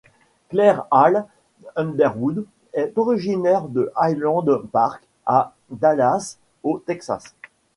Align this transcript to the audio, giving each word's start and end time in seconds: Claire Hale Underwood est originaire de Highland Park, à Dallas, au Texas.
Claire 0.49 0.87
Hale 0.89 1.27
Underwood 1.75 2.47
est 2.73 2.97
originaire 2.97 3.67
de 3.67 3.91
Highland 3.95 4.43
Park, 4.71 5.03
à 5.27 5.53
Dallas, 5.69 6.39
au 6.63 6.79
Texas. 6.79 7.35